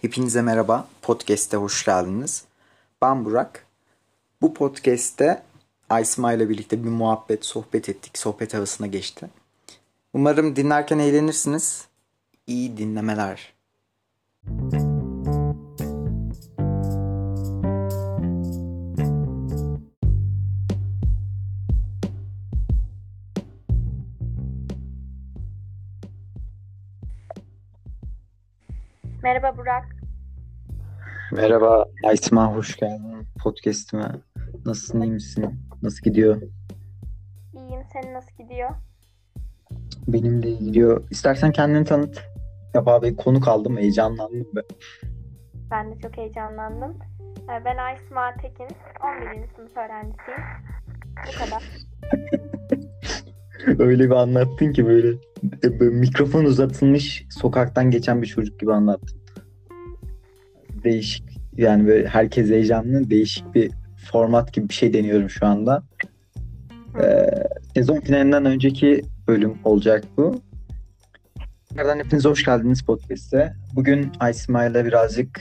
[0.00, 0.88] Hepinize merhaba.
[1.02, 2.44] Podcast'e hoş geldiniz.
[3.02, 3.66] Ben Burak.
[4.42, 5.42] Bu podcast'te
[5.90, 8.18] Aysma ile birlikte bir muhabbet, sohbet ettik.
[8.18, 9.30] Sohbet havasına geçti.
[10.12, 11.84] Umarım dinlerken eğlenirsiniz.
[12.46, 13.52] İyi dinlemeler.
[29.30, 29.84] Merhaba Burak.
[31.32, 34.12] Merhaba Aysma, hoş geldin podcast'ime.
[34.66, 35.60] Nasılsın, iyi misin?
[35.82, 36.42] Nasıl gidiyor?
[37.54, 37.82] İyiyim.
[37.92, 38.70] Senin nasıl gidiyor?
[40.08, 41.04] Benim de iyi gidiyor.
[41.10, 42.24] İstersen kendini tanıt.
[42.74, 44.64] Ya abi konuk aldım, heyecanlandım ben.
[45.70, 46.98] Ben de çok heyecanlandım.
[47.20, 48.68] Ee, Ben Aysma Tekin.
[49.36, 49.48] 11.
[49.56, 50.40] sınıf öğrencisiyim.
[51.26, 51.62] Bu kadar.
[53.78, 55.08] Öyle bir anlattın ki böyle,
[55.64, 59.20] e, böyle mikrofon uzatılmış sokaktan geçen bir çocuk gibi anlattın.
[60.84, 61.24] Değişik
[61.56, 63.70] yani böyle herkes heyecanlı değişik bir
[64.10, 65.82] format gibi bir şey deniyorum şu anda.
[67.02, 67.26] Ee,
[67.74, 70.42] sezon finalinden önceki bölüm olacak bu.
[71.68, 73.52] Tekrardan hepiniz hoş geldiniz podcast'e.
[73.74, 75.40] Bugün Aysma ile birazcık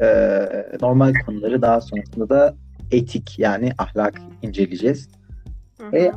[0.00, 0.06] e,
[0.80, 2.56] normal konuları daha sonrasında da
[2.90, 5.08] etik yani ahlak inceleyeceğiz.
[5.80, 5.96] Hı hı.
[5.96, 6.12] E,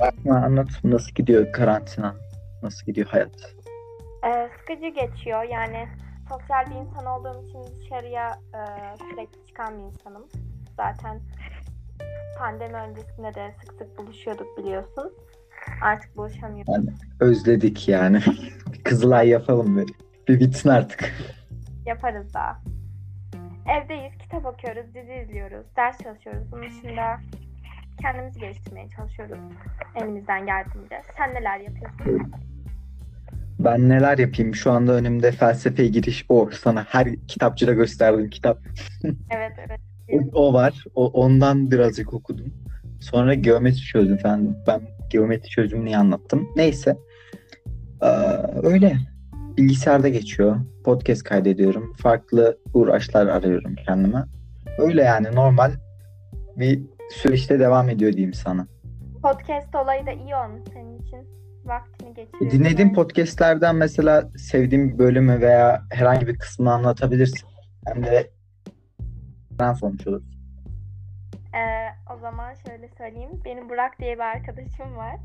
[0.00, 2.14] Aysma anlat nasıl gidiyor karantina?
[2.62, 3.54] Nasıl gidiyor hayat?
[4.26, 5.42] Ee, sıkıcı geçiyor.
[5.42, 5.88] Yani
[6.28, 8.60] sosyal bir insan olduğum için dışarıya e,
[8.98, 10.28] sürekli çıkan bir insanım.
[10.76, 11.20] Zaten
[12.38, 15.12] pandemi öncesinde de sık sık buluşuyorduk biliyorsun.
[15.82, 16.74] Artık buluşamıyoruz.
[17.20, 18.20] Özledik yani.
[18.84, 19.94] Kızılay yapalım bir.
[20.28, 21.14] Bir bitsin artık.
[21.86, 22.60] Yaparız daha.
[23.68, 26.52] Evdeyiz, kitap okuyoruz, dizi izliyoruz, ders çalışıyoruz.
[26.52, 27.20] Bunun dışında
[28.02, 29.38] kendimizi geliştirmeye çalışıyoruz
[29.94, 31.02] elimizden geldiğince.
[31.16, 32.32] Sen neler yapıyorsun?
[33.58, 34.54] Ben neler yapayım?
[34.54, 36.50] Şu anda önümde felsefeye giriş o.
[36.50, 38.58] Sana her kitapçıda gösterdiğim kitap.
[39.30, 39.80] Evet evet.
[40.32, 40.84] O, o var.
[40.94, 42.54] O, ondan birazcık okudum.
[43.00, 44.56] Sonra geometri çözdüm efendim.
[44.66, 46.48] Ben geometri çözümünü anlattım.
[46.56, 46.96] Neyse.
[48.02, 48.06] Ee,
[48.62, 48.96] öyle.
[49.56, 50.56] Bilgisayarda geçiyor.
[50.84, 51.92] Podcast kaydediyorum.
[51.92, 54.24] Farklı uğraşlar arıyorum kendime.
[54.78, 55.72] Öyle yani normal
[56.56, 58.66] bir süreçte devam ediyor diyeyim sana.
[59.22, 61.28] Podcast olayı da iyi olmuş senin için.
[61.64, 62.50] Vaktini geçiriyorsun.
[62.50, 67.48] Dinlediğin podcastlerden mesela sevdiğin bir bölümü veya herhangi bir kısmını anlatabilirsin.
[67.86, 68.30] Hem de
[69.50, 70.22] ben sonuç olur.
[71.54, 73.30] Ee, o zaman şöyle söyleyeyim.
[73.44, 75.16] Benim Burak diye bir arkadaşım var.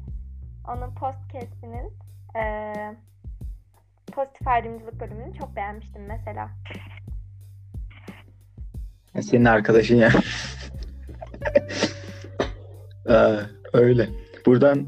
[0.67, 1.93] Onun podcast'inin
[2.35, 2.95] eee
[4.11, 6.49] pozitif ayrımcılık bölümünü çok beğenmiştim mesela.
[9.21, 10.09] Senin arkadaşın ya.
[13.09, 13.35] Ee,
[13.73, 14.09] öyle.
[14.45, 14.87] Buradan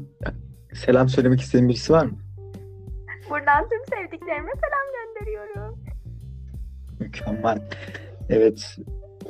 [0.74, 2.18] selam söylemek istediğin birisi var mı?
[3.30, 5.78] Buradan tüm sevdiklerime selam gönderiyorum.
[7.00, 7.58] Mükemmel.
[8.28, 8.76] Evet.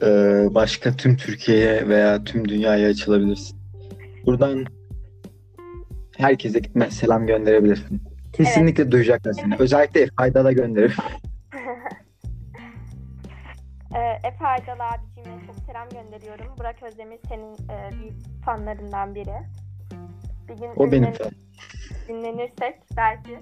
[0.03, 3.59] Ee, başka tüm Türkiye'ye veya tüm dünyaya açılabilirsin.
[4.27, 4.65] Buradan
[6.17, 8.03] herkese gitme selam gönderebilirsin.
[8.33, 9.55] Kesinlikle duyacaklar seni.
[9.59, 10.97] Özellikle faydalı gönderir.
[13.95, 16.47] Ee, Efe Aydal abicime çok selam gönderiyorum.
[16.59, 19.35] Burak Özdemir senin e, büyük fanlarından biri.
[20.49, 21.13] Bir gün O benim.
[22.09, 23.39] ünlenirsek belki.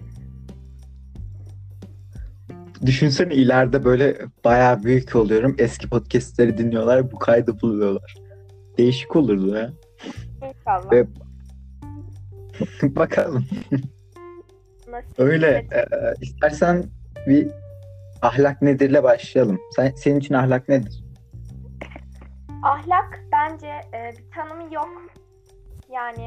[2.86, 5.56] Düşünsene ileride böyle bayağı büyük oluyorum.
[5.58, 7.12] Eski podcastleri dinliyorlar.
[7.12, 8.14] Bu kaydı buluyorlar.
[8.78, 9.70] Değişik olurdu ya.
[10.48, 10.92] İnşallah.
[10.92, 11.06] Ve-
[12.96, 13.46] Bakalım.
[14.88, 15.66] Nasıl Öyle.
[15.72, 15.84] Ee,
[16.20, 16.84] istersen
[17.26, 17.48] bir
[18.22, 19.58] ahlak nedirle başlayalım.
[19.76, 21.04] Sen, senin için ahlak nedir?
[22.62, 24.88] Ahlak bence e, bir tanımı yok.
[25.92, 26.24] Yani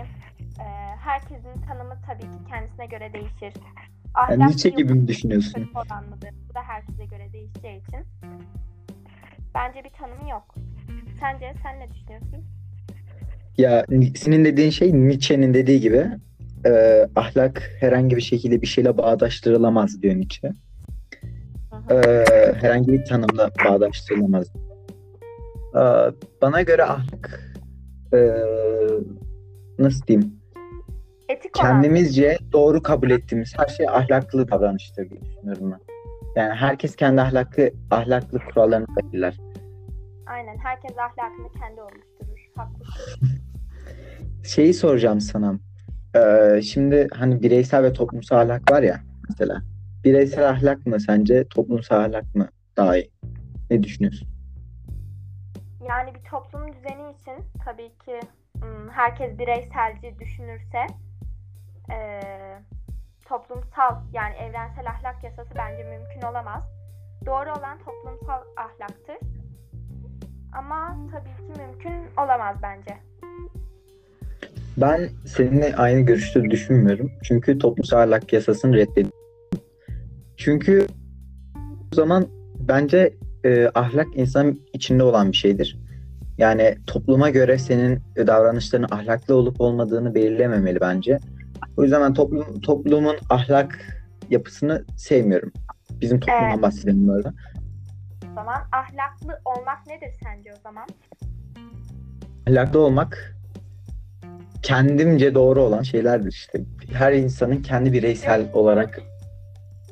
[0.59, 0.65] e,
[0.99, 3.53] herkesin tanımı tabii ki kendisine göre değişir.
[4.13, 5.69] Ahlak Yani Nietzsche gibi mi düşünüyorsun?
[5.75, 6.29] olan mıdır?
[6.49, 7.99] Bu da herkese göre değişeceği için.
[9.55, 10.55] Bence bir tanımı yok.
[11.19, 12.45] Sence sen ne düşünüyorsun?
[13.57, 16.07] Ya ni- senin dediğin şey Nietzsche'nin dediği gibi
[16.65, 20.51] e, ahlak herhangi bir şekilde bir şeyle bağdaştırılamaz diyor Nietzsche.
[21.91, 22.25] E,
[22.61, 24.47] herhangi bir tanımla bağdaştırılamaz.
[25.75, 25.81] E,
[26.41, 27.53] bana göre ahlak
[28.13, 28.17] e,
[29.79, 30.39] nasıl diyeyim?
[31.29, 31.71] Etik olan.
[31.71, 35.79] kendimizce doğru kabul ettiğimiz her şey ahlaklı davranıştır diye düşünüyorum ben.
[36.35, 39.37] Yani herkes kendi ahlaklı ahlaklı kurallarını belirler.
[40.27, 40.57] Aynen.
[40.57, 42.49] Herkes ahlakını kendi oluşturur.
[42.55, 43.29] Haklısın.
[44.43, 45.59] Şeyi soracağım sana.
[46.15, 48.99] Ee, şimdi hani bireysel ve toplumsal ahlak var ya
[49.29, 49.61] mesela.
[50.03, 53.11] Bireysel ahlak mı sence toplumsal ahlak mı daha iyi?
[53.69, 54.27] Ne düşünüyorsun?
[55.89, 58.19] Yani bir toplum düzeni için tabii ki
[58.63, 60.87] ım, herkes bireyselci düşünürse
[61.89, 62.59] eee,
[63.25, 66.63] toplumsal yani evrensel ahlak yasası bence mümkün olamaz.
[67.25, 69.17] doğru olan toplumsal ahlaktır.
[70.53, 72.97] Ama tabii ki mümkün olamaz bence.
[74.77, 77.11] Ben seninle aynı görüşte düşünmüyorum.
[77.23, 79.18] Çünkü toplumsal ahlak yasasını reddediyorum.
[80.39, 80.87] Çünkü
[81.93, 82.27] o zaman
[82.59, 83.13] bence
[83.45, 85.77] e, ahlak insanın içinde olan bir şeydir.
[86.37, 91.19] Yani topluma göre senin davranışların ahlaklı olup olmadığını belirlememeli bence.
[91.77, 93.79] O yüzden ben toplum, toplumun ahlak
[94.29, 95.51] yapısını sevmiyorum.
[96.01, 96.61] Bizim toplumdan Evet.
[96.61, 97.27] bahsedelim böyle.
[98.31, 100.87] O zaman ahlaklı olmak nedir sence o zaman?
[102.47, 103.35] Ahlaklı olmak
[104.63, 106.61] kendimce doğru olan şeylerdir işte.
[106.93, 109.01] Her insanın kendi bireysel olarak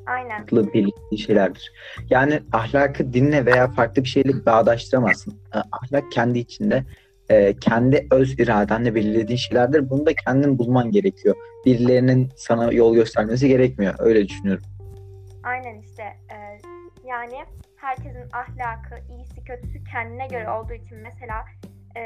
[0.08, 0.48] Aynen.
[0.74, 1.74] birlikte şeylerdir.
[2.10, 5.32] Yani ahlakı dinle veya farklı bir şeyle bağdaştıramazsın.
[5.56, 6.84] E, Ahlak kendi içinde
[7.30, 9.90] e, kendi öz iradenle belirlediğin şeylerdir.
[9.90, 11.36] Bunu da kendin bulman gerekiyor.
[11.66, 13.96] Birilerinin sana yol göstermesi gerekmiyor.
[14.00, 14.64] Öyle düşünüyorum.
[15.44, 16.04] Aynen işte.
[16.04, 16.38] e,
[17.08, 17.46] yani
[17.78, 21.46] herkesin ahlakı, iyisi kötüsü kendine göre olduğu için mesela
[21.98, 22.02] e,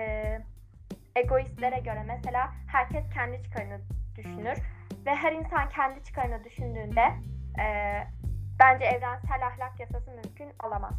[1.16, 3.80] egoistlere göre mesela herkes kendi çıkarını
[4.18, 4.58] düşünür
[5.06, 7.04] ve her insan kendi çıkarını düşündüğünde
[7.60, 7.66] e,
[8.60, 10.94] bence evrensel ahlak yasası mümkün olamaz.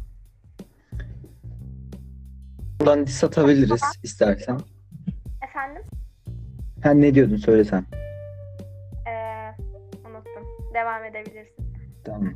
[2.79, 4.59] Buradan diss atabiliriz istersen.
[5.43, 5.83] Efendim?
[6.83, 7.85] Sen ne diyordun söylesen.
[9.07, 9.13] E,
[10.09, 10.73] unuttum.
[10.73, 11.65] Devam edebilirsin.
[12.03, 12.33] Tamam.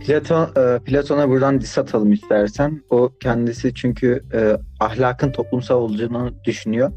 [0.00, 2.82] Platon, e, Platon'a buradan diss atalım istersen.
[2.90, 6.92] O kendisi çünkü e, ahlakın toplumsal olduğunu düşünüyor.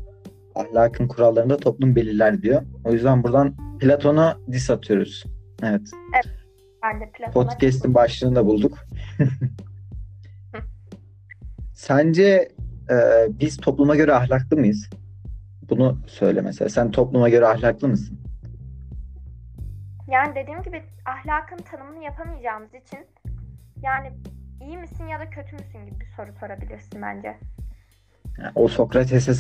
[0.56, 2.62] Ahlakın kurallarını da toplum belirler diyor.
[2.84, 5.26] O yüzden buradan Platon'a diss atıyoruz.
[5.64, 5.82] Evet.
[6.84, 8.78] Ben de Platon'a Podcast'in başlığını da bulduk.
[11.74, 12.52] Sence
[12.90, 12.96] e,
[13.30, 14.90] biz topluma göre ahlaklı mıyız?
[15.70, 16.70] Bunu söyle mesela.
[16.70, 18.20] Sen topluma göre ahlaklı mısın?
[20.08, 23.00] Yani dediğim gibi ahlakın tanımını yapamayacağımız için
[23.84, 24.12] yani
[24.62, 27.38] iyi misin ya da kötü müsün gibi bir soru sorabilirsin bence.
[28.38, 29.34] Yani o Sokrates'e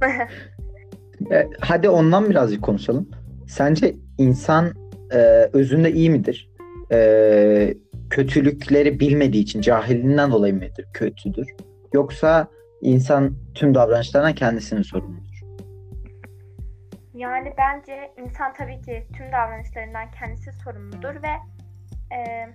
[1.60, 3.10] hadi ondan birazcık konuşalım.
[3.46, 4.72] Sence insan
[5.12, 5.16] e,
[5.52, 6.50] özünde iyi midir?
[6.92, 7.74] E,
[8.10, 11.46] kötülükleri bilmediği için, cahilinden dolayı mıdır kötüdür?
[11.94, 12.48] Yoksa
[12.80, 15.36] insan tüm davranışlarından kendisinin sorumludur?
[17.14, 21.34] Yani bence insan tabii ki tüm davranışlarından kendisi sorumludur ve
[22.16, 22.48] e,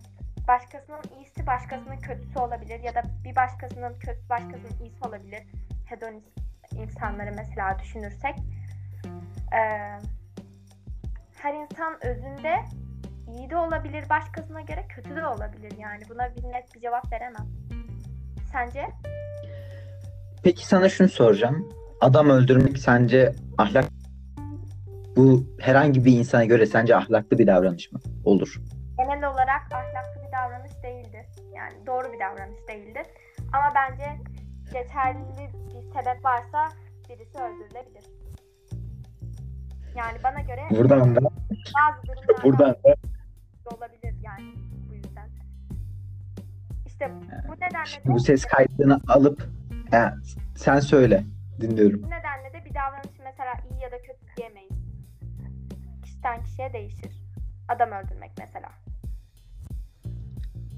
[0.48, 5.44] başkasının iyisi başkasının kötüsü olabilir ya da bir başkasının kötüsü başkasının iyisi olabilir.
[5.86, 6.28] Hedonist
[6.76, 8.36] insanları mesela düşünürsek.
[9.54, 9.62] E,
[11.42, 12.56] her insan özünde
[13.28, 16.04] iyi de olabilir başkasına göre kötü de olabilir yani.
[16.10, 17.48] Buna bir net bir cevap veremem.
[18.52, 18.88] Sence?
[20.44, 21.70] Peki sana şunu soracağım.
[22.02, 23.86] Adam öldürmek sence ahlak
[25.16, 28.00] bu herhangi bir insana göre sence ahlaklı bir davranış mı?
[28.26, 28.62] Olur.
[28.98, 31.26] genel olarak ahlaklı bir davranış değildir.
[31.56, 33.06] Yani doğru bir davranış değildir.
[33.54, 34.06] Ama bence
[34.74, 36.68] geçerli bir sebep varsa
[37.10, 38.21] birisi öldürülebilir.
[39.96, 42.96] Yani bana göre Buradan da bazı durumlarda buradan da
[43.76, 44.54] olabilir yani
[44.90, 45.30] bu yüzden.
[46.86, 47.12] İşte
[47.48, 49.50] bu nedenle de, bu ses kaydını alıp
[49.94, 49.98] e,
[50.56, 51.24] sen söyle.
[51.62, 52.04] Dinliyorum.
[52.04, 54.78] bu nedenle de bir davranışı mesela iyi ya da kötü diyemeyiz.
[56.04, 57.24] Kişiden kişiye değişir.
[57.68, 58.70] Adam öldürmek mesela.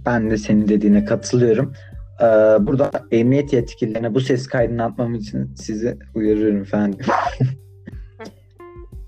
[0.05, 1.73] Ben de senin dediğine katılıyorum.
[2.21, 2.25] Ee,
[2.59, 6.99] burada emniyet yetkililerine bu ses kaydını atmam için sizi uyarıyorum efendim.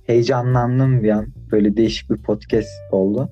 [0.08, 1.28] Heyecanlandım bir an.
[1.52, 3.30] Böyle değişik bir podcast oldu.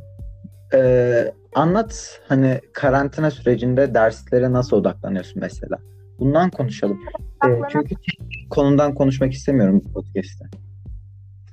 [0.73, 5.77] Ee, anlat hani karantina sürecinde derslere nasıl odaklanıyorsun mesela?
[6.19, 6.99] Bundan konuşalım.
[7.45, 7.95] Ee, çünkü
[8.49, 10.45] konudan konuşmak istemiyorum bu podcast'te.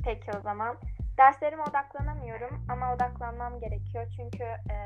[0.04, 0.76] Peki o zaman.
[1.18, 4.06] Derslerime odaklanamıyorum ama odaklanmam gerekiyor.
[4.16, 4.76] Çünkü e,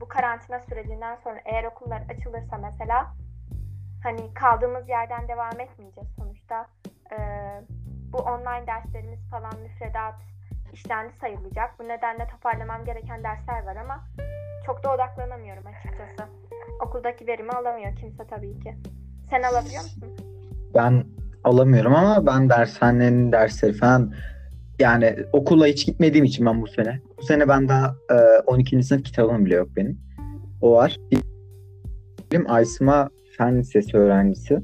[0.00, 3.14] bu karantina sürecinden sonra eğer okullar açılırsa mesela
[4.02, 6.66] hani kaldığımız yerden devam etmeyeceğiz sonuçta.
[7.12, 7.18] E,
[8.12, 10.14] bu online derslerimiz falan müfredat
[10.72, 11.78] işlendi sayılacak.
[11.78, 14.04] Bu nedenle toparlamam gereken dersler var ama
[14.66, 16.30] çok da odaklanamıyorum açıkçası.
[16.86, 18.74] Okuldaki verimi alamıyor kimse tabii ki.
[19.30, 20.04] Sen alabiliyor musun?
[20.74, 21.04] Ben
[21.44, 24.14] alamıyorum ama ben dershanenin dersleri falan
[24.78, 27.00] yani okula hiç gitmediğim için ben bu sene.
[27.18, 28.14] Bu sene ben daha e,
[28.46, 28.82] 12.
[28.82, 30.00] sınıf kitabım bile yok benim.
[30.60, 30.96] O var.
[32.32, 34.54] Benim Aysma Fen Lisesi öğrencisi.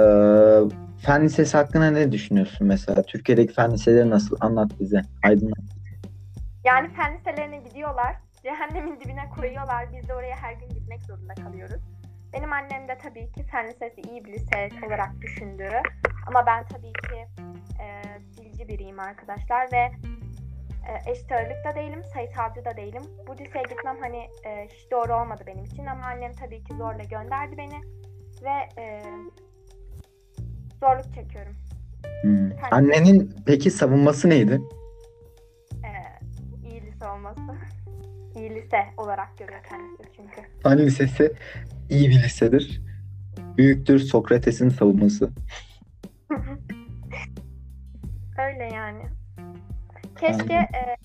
[0.00, 0.04] E,
[1.04, 3.02] fen Lisesi hakkında ne düşünüyorsun mesela?
[3.02, 4.36] Türkiye'deki fen liseleri nasıl?
[4.40, 5.00] Anlat bize.
[5.22, 5.58] Aydınlat.
[6.64, 8.16] Yani fen liselerine gidiyorlar.
[8.42, 9.92] Cehennemin dibine koyuyorlar.
[9.92, 11.82] Biz de oraya her gün gitmek zorunda kalıyoruz.
[12.32, 15.80] Benim annem de tabii ki fen lisesi iyi bir lise olarak düşündüğü.
[16.26, 17.26] Ama ben tabii ki
[17.82, 18.02] e,
[18.36, 19.90] dilci biriyim arkadaşlar ve
[20.88, 23.02] e, eşit ağırlıkta değilim, sayısalcı da değilim.
[23.26, 27.04] Bu liseye gitmem hani e, hiç doğru olmadı benim için ama annem tabii ki zorla
[27.04, 27.80] gönderdi beni
[28.42, 29.02] ve e,
[30.80, 31.52] zorluk çekiyorum.
[32.22, 32.50] Hmm.
[32.70, 34.60] Annenin peki savunması neydi?
[35.84, 35.90] E,
[36.68, 37.40] iyi lise olması.
[38.36, 40.40] iyi lise olarak görüyor kendisi çünkü.
[40.62, 41.32] Fen Lisesi
[41.90, 42.82] iyi bir lisedir.
[43.56, 45.30] Büyüktür Sokrates'in savunması.
[48.38, 49.02] Öyle yani.
[50.20, 50.96] Keşke e,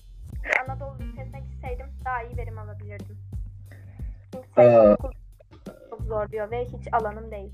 [0.44, 3.18] bir Anadolu Lisesi'ne gitseydim daha iyi verim alabilirdim.
[4.32, 4.94] Çünkü sayısal Aa.
[4.94, 5.10] okul
[5.90, 7.52] çok zor diyor ve hiç alanım değil.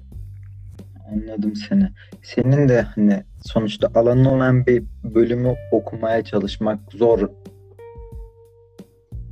[1.12, 1.88] Anladım seni.
[2.22, 7.28] Senin de hani sonuçta alanın olan bir bölümü okumaya çalışmak zor.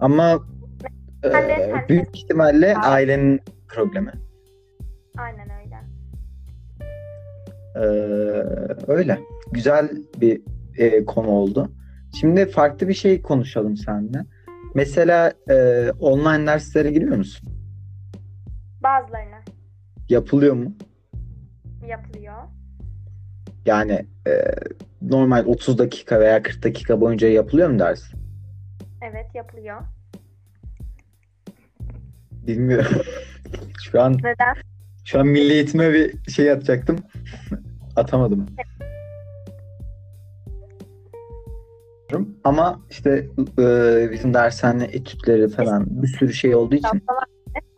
[0.00, 0.38] Ama
[1.24, 4.12] Ben de e, sen- büyük ihtimalle ailenin problemi.
[5.18, 5.76] Aynen öyle.
[7.76, 7.80] Ee,
[8.88, 9.18] öyle.
[9.52, 9.88] Güzel
[10.20, 10.42] bir
[10.78, 11.72] e, konu oldu.
[12.20, 14.24] Şimdi farklı bir şey konuşalım seninle.
[14.74, 15.54] Mesela e,
[16.00, 17.48] online derslere giriyor musun?
[18.82, 19.40] Bazılarına
[20.08, 20.72] Yapılıyor mu?
[21.84, 22.34] Yapılıyor.
[23.66, 24.32] Yani e,
[25.02, 28.02] normal 30 dakika veya 40 dakika boyunca yapılıyor mu ders?
[29.02, 29.80] Evet yapılıyor.
[32.32, 33.02] Bilmiyorum.
[33.90, 34.54] Şu an Neden?
[35.04, 36.98] şu an milli eğitime bir şey atacaktım.
[37.96, 38.46] Atamadım.
[42.44, 47.02] Ama işte e, bizim dershane etütleri falan bir sürü şey olduğu için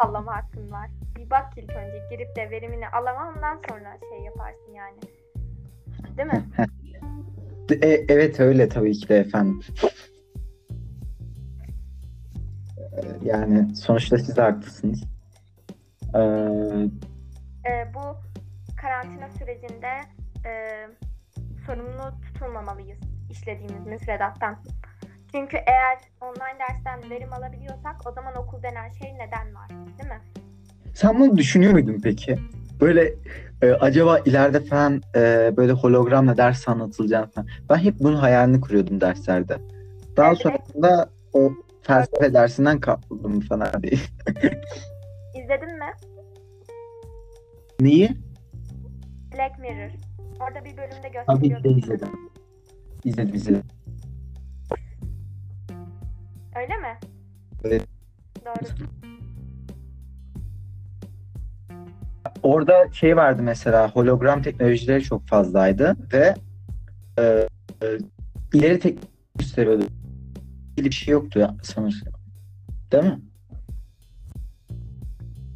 [0.03, 0.91] sallama hakkın var.
[1.27, 4.97] Bir bak ilk önce girip de verimini alamam ondan sonra şey yaparsın yani.
[6.17, 6.45] Değil mi?
[7.83, 9.61] E, evet öyle tabii ki de efendim.
[12.93, 15.03] E, Yani sonuçta siz de haklısınız.
[16.15, 16.19] Ee,
[17.71, 18.01] Ee, bu
[18.81, 20.01] karantina sürecinde
[20.49, 20.53] e,
[21.67, 22.99] sorumlu tutulmamalıyız
[23.31, 24.57] işlediğimiz müfredattan.
[25.33, 29.69] Çünkü eğer online dersten verim alabiliyorsak o zaman okul denen şey neden var?
[29.71, 30.21] Değil mi?
[30.97, 32.39] Sen bunu düşünüyor muydun peki?
[32.81, 33.15] Böyle
[33.63, 37.49] e, acaba ileride falan e, böyle hologramla ders anlatılacağını falan.
[37.71, 39.59] Ben hep bunun hayalini kuruyordum derslerde.
[40.17, 40.39] Daha Evet.
[40.73, 43.93] sonra o felsefe dersinden kapıldım falan diye.
[45.35, 45.93] İzledin mi?
[47.81, 48.11] Neyi?
[49.33, 49.91] Black Mirror.
[50.41, 51.79] Orada bir bölümde Tabii ki de gösteriyordu.
[51.79, 52.09] izledim.
[53.05, 53.63] İzledim izledim.
[56.57, 56.99] Öyle mi?
[57.65, 57.83] Evet.
[58.45, 58.96] Doğru.
[62.47, 66.35] Orada şey vardı mesela hologram teknolojileri çok fazlaydı ve
[67.19, 67.49] e,
[67.83, 67.87] e,
[68.55, 69.85] ileri teknoloji gösteriyordu.
[70.77, 72.13] Bir şey yoktu ya sanırsam.
[72.93, 73.19] Değil mi?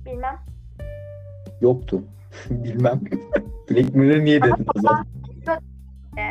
[0.07, 0.39] Bilmem.
[1.61, 2.05] Yoktu.
[2.51, 3.01] Bilmem.
[3.71, 5.07] Black Mirror niye dedin o zaman?
[6.19, 6.23] E,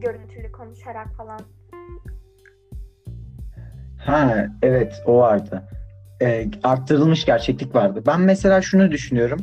[0.00, 1.40] görüntülü konuşarak falan.
[3.98, 5.62] Ha evet o vardı.
[6.22, 8.02] Ee, arttırılmış gerçeklik vardı.
[8.06, 9.40] Ben mesela şunu düşünüyorum.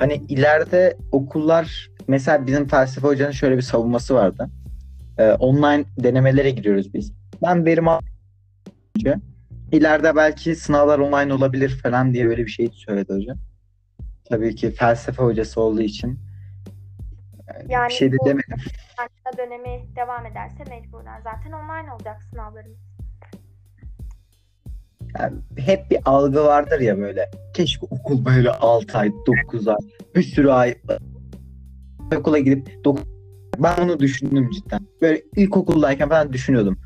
[0.00, 4.50] Hani ileride okullar mesela bizim felsefe hocanın şöyle bir savunması vardı.
[5.18, 7.12] Ee, online denemelere giriyoruz biz.
[7.42, 9.20] Ben verim alınca
[9.72, 13.38] ileride belki sınavlar online olabilir falan diye böyle bir şey söyledi hocam.
[14.28, 16.18] Tabii ki felsefe hocası olduğu için
[17.48, 18.56] yani Yani bir şey de demedim.
[18.96, 22.89] karantina dönemi devam ederse mecburen zaten online olacak sınavlarımız.
[25.18, 27.30] Yani hep bir algı vardır ya böyle.
[27.54, 29.76] Keşke okul böyle 6 ay, 9 ay,
[30.14, 30.74] bir sürü ay
[32.16, 33.04] okula gidip 9
[33.58, 34.80] ben onu düşündüm cidden.
[35.02, 36.78] Böyle ilkokuldayken falan düşünüyordum.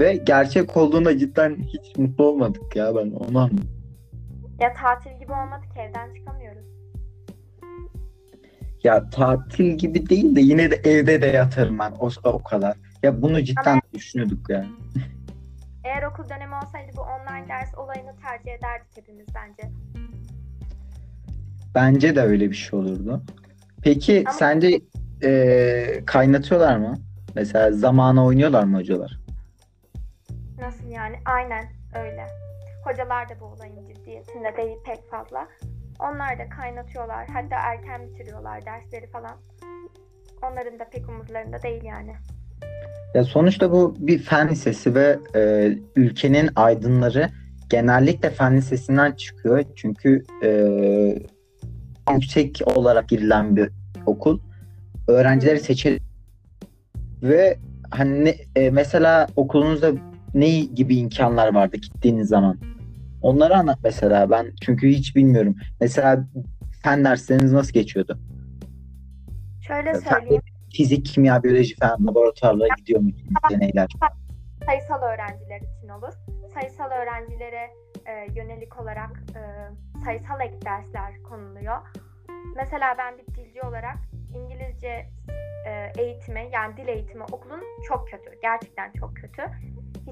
[0.00, 3.68] Ve gerçek olduğunda cidden hiç mutlu olmadık ya ben onu anladım.
[4.60, 6.64] Ya tatil gibi olmadı ki evden çıkamıyoruz.
[8.84, 12.76] Ya tatil gibi değil de yine de evde de yatarım ben o, o kadar.
[13.02, 14.68] Ya bunu cidden düşünüyorduk yani.
[15.84, 19.70] Eğer okul dönemi olsaydı bu online ders olayını tercih ederdik hepimiz bence.
[21.74, 23.22] Bence de öyle bir şey olurdu.
[23.82, 24.80] Peki Ama- sence
[25.22, 26.94] eee, kaynatıyorlar mı?
[27.34, 29.18] Mesela zamana oynuyorlar mı hocalar?
[30.58, 31.16] Nasıl yani?
[31.24, 32.26] Aynen öyle.
[32.84, 35.48] Hocalar da bu olayın ciddiyetinde değil pek fazla.
[36.00, 37.26] Onlar da kaynatıyorlar.
[37.28, 39.36] Hatta erken bitiriyorlar dersleri falan.
[40.42, 42.14] Onların da pek umurlarında değil yani.
[43.14, 47.28] Ya sonuçta bu bir fen lisesi ve e, ülkenin aydınları
[47.70, 49.64] genellikle fen lisesinden çıkıyor.
[49.76, 50.48] Çünkü e,
[52.14, 53.70] yüksek olarak girilen bir
[54.06, 54.38] okul.
[55.08, 55.98] Öğrencileri seçer
[57.22, 57.58] ve
[57.90, 59.92] hani ne- e, mesela okulunuzda
[60.34, 62.58] ne gibi imkanlar vardı gittiğiniz zaman?
[63.22, 65.56] Onları anlat mesela ben çünkü hiç bilmiyorum.
[65.80, 66.26] Mesela
[66.82, 68.18] fen dersleriniz nasıl geçiyordu?
[69.60, 70.42] Şöyle söyleyeyim.
[70.76, 73.32] Fizik, kimya, biyoloji falan laboratuvarlara gidiyor muydunuz?
[73.50, 73.88] Deneyler.
[74.66, 76.12] sayısal öğrenciler için olur.
[76.54, 77.70] Sayısal öğrencilere
[78.06, 79.40] e, yönelik olarak e,
[80.04, 81.76] sayısal ek dersler konuluyor.
[82.56, 83.96] Mesela ben bir dilci olarak
[84.34, 85.06] İngilizce
[85.66, 88.40] e, eğitimi yani dil eğitimi okulun çok kötü.
[88.42, 89.42] Gerçekten çok kötü.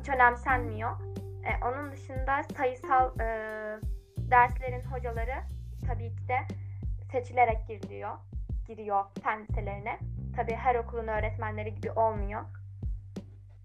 [0.00, 0.90] Hiç önemsenmiyor.
[1.20, 3.26] E, onun dışında sayısal e,
[4.30, 5.34] derslerin hocaları
[5.86, 6.38] tabii ki de
[7.12, 8.10] seçilerek giriliyor.
[8.66, 9.98] Giriyor fen liselerine.
[10.36, 12.40] Tabii her okulun öğretmenleri gibi olmuyor.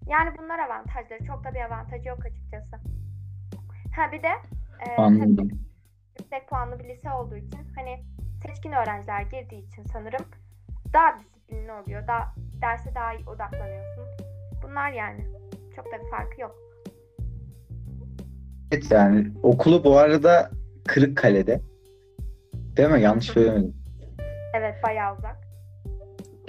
[0.06, 1.24] Yani bunlar avantajları.
[1.24, 2.76] Çok da bir avantajı yok açıkçası.
[3.96, 4.32] Ha bir de
[4.80, 5.48] e, tabii
[6.18, 8.04] yüksek puanlı bir lise olduğu için hani
[8.46, 10.24] seçkin öğrenciler girdiği için sanırım
[10.92, 12.06] daha disiplinli oluyor.
[12.06, 14.04] Daha derse daha iyi odaklanıyorsun.
[14.62, 15.26] Bunlar yani.
[15.76, 16.56] Çok da bir farkı yok.
[18.72, 20.50] Evet yani okulu bu arada
[20.88, 21.60] Kırıkkale'de.
[22.76, 23.02] Değil mi?
[23.02, 23.74] Yanlış söylemedim.
[24.54, 25.45] Evet bayağı uzak.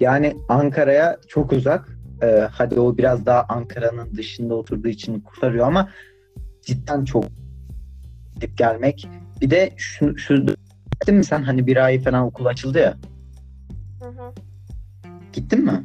[0.01, 1.97] Yani Ankara'ya çok uzak.
[2.23, 5.89] Ee, hadi o biraz daha Ankara'nın dışında oturduğu için kurtarıyor ama
[6.61, 7.23] cidden çok
[8.35, 9.09] gidip gelmek.
[9.41, 10.45] Bir de şu, şu
[10.91, 12.97] gittin mi sen hani bir ay falan okul açıldı ya.
[14.01, 14.31] Hı hı.
[15.33, 15.83] Gittin mi?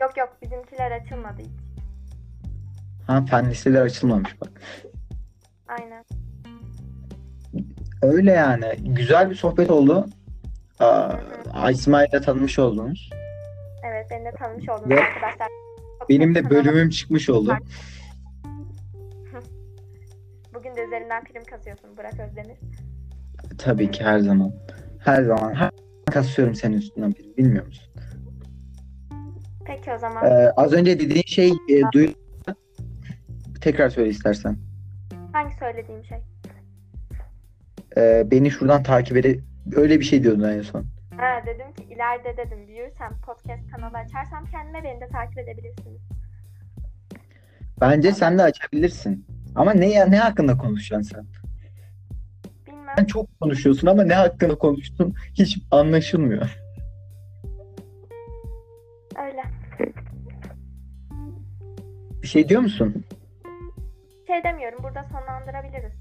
[0.00, 1.50] Yok yok bizimkiler açılmadı hiç.
[3.06, 4.50] Ha fen liseler açılmamış bak.
[5.68, 6.04] Aynen.
[8.02, 8.66] Öyle yani.
[8.80, 10.06] Güzel bir sohbet oldu.
[10.78, 13.10] Aa, İsmail'le tanımış oldunuz.
[14.10, 15.48] De tanımış oldunuz Ve arkadaşlar.
[16.08, 17.56] Benim de bölümüm çıkmış oldu.
[20.54, 22.56] Bugün de üzerinden prim kasıyorsun Burak Özdemir.
[23.58, 24.52] Tabii ki her zaman.
[24.98, 25.54] Her zaman.
[25.54, 25.70] Her
[26.10, 27.36] kasıyorum senin üstünden biri.
[27.36, 27.84] Bilmiyor musun?
[29.66, 32.08] Peki o zaman Ee, az önce dediğin şey e, duy...
[33.60, 34.56] Tekrar söyle istersen.
[35.32, 36.18] hangi söylediğim şey?
[37.96, 39.38] Ee, beni şuradan takip ede...
[39.76, 40.86] Öyle bir şey diyordun en son.
[41.18, 46.00] Ha, dedim ki ileride dedim büyürsem podcast kanalı açarsam kendime beni de takip edebilirsiniz.
[47.80, 49.26] Bence sen de açabilirsin.
[49.54, 51.26] Ama ne ya ne hakkında konuşacaksın sen?
[52.66, 52.94] Bilmem.
[52.96, 56.58] Sen çok konuşuyorsun ama ne hakkında konuştun hiç anlaşılmıyor.
[59.26, 59.42] Öyle.
[62.22, 63.04] Bir şey diyor musun?
[64.26, 65.92] Şey demiyorum burada sonlandırabiliriz.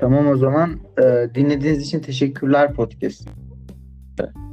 [0.00, 0.80] Tamam o zaman.
[0.98, 3.28] Ee, dinlediğiniz için teşekkürler podcast.
[4.24, 4.45] った。